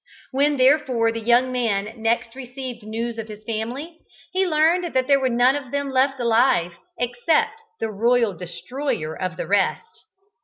[0.31, 3.99] When, therefore, the young man next received news of his family,
[4.31, 9.37] he learned that there were none of them left alive except the royal destroyer of
[9.37, 10.05] the rest.